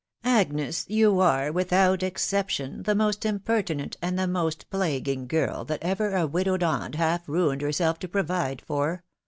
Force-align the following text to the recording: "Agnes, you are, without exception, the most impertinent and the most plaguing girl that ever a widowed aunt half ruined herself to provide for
"Agnes, 0.23 0.83
you 0.87 1.19
are, 1.19 1.51
without 1.51 2.01
exception, 2.01 2.81
the 2.81 2.95
most 2.95 3.23
impertinent 3.23 3.97
and 4.01 4.17
the 4.17 4.25
most 4.25 4.67
plaguing 4.71 5.27
girl 5.27 5.63
that 5.63 5.83
ever 5.83 6.15
a 6.15 6.25
widowed 6.25 6.63
aunt 6.63 6.95
half 6.95 7.29
ruined 7.29 7.61
herself 7.61 7.99
to 7.99 8.07
provide 8.07 8.63
for 8.65 9.03